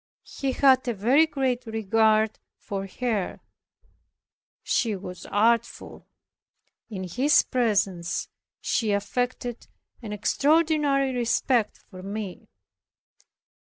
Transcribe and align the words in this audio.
He 0.23 0.53
had 0.53 0.87
a 0.87 0.95
very 0.95 1.27
great 1.27 1.67
regard 1.67 2.39
for 2.57 2.87
her. 2.87 3.39
She 4.63 4.95
was 4.95 5.27
artful; 5.27 6.07
in 6.89 7.03
his 7.03 7.43
presence 7.43 8.27
she 8.61 8.93
affected 8.93 9.67
an 10.01 10.11
extraordinary 10.11 11.13
respect 11.13 11.77
for 11.77 12.01
me. 12.01 12.47